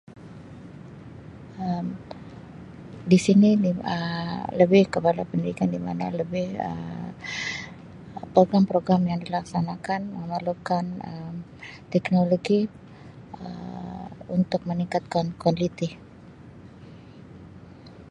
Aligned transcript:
Um 1.67 1.85
Di 3.09 3.17
sini 3.25 3.49
Um 3.95 4.41
lebih 4.59 4.83
kepada 4.93 5.21
penarikan 5.29 5.69
di 5.75 5.79
mana 5.87 6.05
lebih 6.21 6.47
Um 6.69 7.05
program-program 8.35 9.01
yang 9.11 9.19
dilaksanakan 9.25 10.01
memerlukan 10.19 10.85
Um 11.11 11.35
teknologi 11.93 12.61
Um 13.45 14.07
untuk 14.41 14.61
meningkatkan 14.69 15.25
kualiti. 15.41 15.89